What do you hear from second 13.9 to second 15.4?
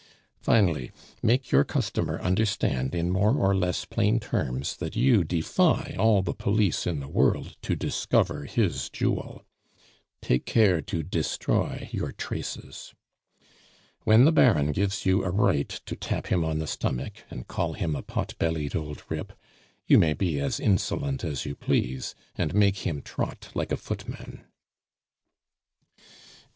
"When the Baron gives you a